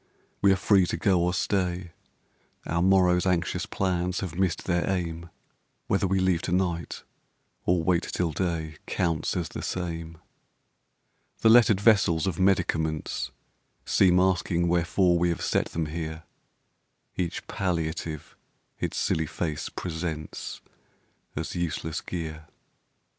We 0.41 0.51
are 0.51 0.55
free 0.55 0.87
to 0.87 0.97
go 0.97 1.21
or 1.21 1.31
stay; 1.31 1.91
Our 2.65 2.81
morrowŌĆÖs 2.81 3.27
anxious 3.27 3.65
plans 3.67 4.21
have 4.21 4.33
missed 4.33 4.65
their 4.65 4.89
aim; 4.89 5.29
Whether 5.85 6.07
we 6.07 6.19
leave 6.19 6.41
to 6.41 6.51
night 6.51 7.03
or 7.67 7.83
wait 7.83 8.01
till 8.01 8.31
day 8.31 8.77
Counts 8.87 9.37
as 9.37 9.49
the 9.49 9.61
same. 9.61 10.17
The 11.41 11.49
lettered 11.49 11.79
vessels 11.79 12.25
of 12.25 12.39
medicaments 12.39 13.29
Seem 13.85 14.19
asking 14.19 14.67
wherefore 14.67 15.19
we 15.19 15.29
have 15.29 15.43
set 15.43 15.65
them 15.67 15.85
here; 15.85 16.23
Each 17.15 17.45
palliative 17.45 18.35
its 18.79 18.97
silly 18.97 19.27
face 19.27 19.69
presents 19.69 20.61
As 21.35 21.53
useless 21.53 22.01
gear. 22.01 22.47